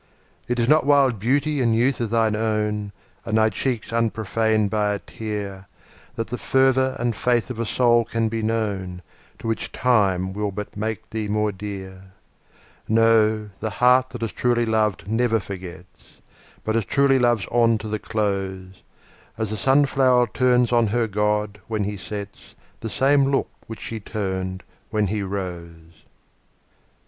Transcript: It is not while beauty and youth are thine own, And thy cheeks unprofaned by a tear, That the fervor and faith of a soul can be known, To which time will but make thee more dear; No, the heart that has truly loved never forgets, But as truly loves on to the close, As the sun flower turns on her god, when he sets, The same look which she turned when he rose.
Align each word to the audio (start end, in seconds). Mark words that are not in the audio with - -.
It 0.47 0.59
is 0.59 0.67
not 0.67 0.87
while 0.87 1.11
beauty 1.11 1.61
and 1.61 1.75
youth 1.75 2.01
are 2.01 2.07
thine 2.07 2.35
own, 2.35 2.91
And 3.23 3.37
thy 3.37 3.49
cheeks 3.51 3.91
unprofaned 3.91 4.71
by 4.71 4.95
a 4.95 4.97
tear, 4.97 5.67
That 6.15 6.25
the 6.29 6.39
fervor 6.39 6.95
and 6.97 7.15
faith 7.15 7.51
of 7.51 7.59
a 7.59 7.67
soul 7.67 8.05
can 8.05 8.27
be 8.27 8.41
known, 8.41 9.03
To 9.37 9.47
which 9.47 9.71
time 9.71 10.33
will 10.33 10.49
but 10.51 10.75
make 10.75 11.07
thee 11.11 11.27
more 11.27 11.51
dear; 11.51 12.13
No, 12.89 13.51
the 13.59 13.69
heart 13.69 14.09
that 14.09 14.21
has 14.23 14.31
truly 14.31 14.65
loved 14.65 15.07
never 15.07 15.39
forgets, 15.39 16.19
But 16.65 16.75
as 16.75 16.85
truly 16.85 17.19
loves 17.19 17.45
on 17.51 17.77
to 17.77 17.87
the 17.87 17.99
close, 17.99 18.81
As 19.37 19.51
the 19.51 19.55
sun 19.57 19.85
flower 19.85 20.25
turns 20.25 20.71
on 20.71 20.87
her 20.87 21.05
god, 21.05 21.59
when 21.67 21.83
he 21.83 21.95
sets, 21.95 22.55
The 22.79 22.89
same 22.89 23.25
look 23.25 23.51
which 23.67 23.81
she 23.81 23.99
turned 23.99 24.63
when 24.89 25.05
he 25.05 25.21
rose. 25.21 26.05